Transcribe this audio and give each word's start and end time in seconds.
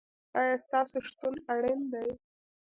ایا 0.39 0.55
ستاسو 0.65 0.95
شتون 1.07 1.33
اړین 1.53 1.79
دی؟ 1.91 2.09